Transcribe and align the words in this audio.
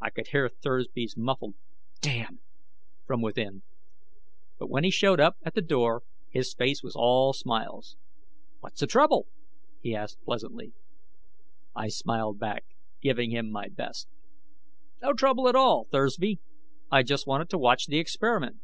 I 0.00 0.10
could 0.10 0.26
hear 0.26 0.48
Thursby's 0.48 1.16
muffled 1.16 1.54
"Damn!" 2.00 2.40
from 3.06 3.22
within. 3.22 3.62
But 4.58 4.68
when 4.68 4.82
he 4.82 4.90
showed 4.90 5.20
up 5.20 5.36
at 5.44 5.54
the 5.54 5.62
door, 5.62 6.02
his 6.30 6.52
face 6.52 6.82
was 6.82 6.96
all 6.96 7.32
smiles. 7.32 7.96
"What's 8.58 8.80
the 8.80 8.88
trouble?" 8.88 9.28
he 9.80 9.94
asked 9.94 10.18
pleasantly. 10.24 10.72
I 11.76 11.86
smiled 11.90 12.40
back, 12.40 12.64
giving 13.00 13.30
him 13.30 13.52
my 13.52 13.68
best. 13.68 14.08
"No 15.00 15.12
trouble 15.12 15.46
at 15.48 15.54
all, 15.54 15.84
Thursby. 15.84 16.40
I 16.90 17.04
just 17.04 17.28
wanted 17.28 17.48
to 17.50 17.58
watch 17.58 17.86
the 17.86 18.00
experiment." 18.00 18.56